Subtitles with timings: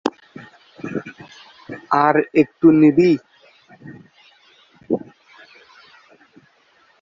[2.03, 3.11] আর একটু নিবি?